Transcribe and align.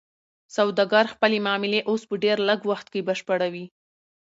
سوداګر 0.55 1.05
خپلې 1.13 1.37
معاملې 1.47 1.79
اوس 1.89 2.01
په 2.09 2.15
ډیر 2.23 2.37
لږ 2.49 2.59
وخت 2.71 2.87
کې 2.93 3.05
بشپړوي. 3.07 3.65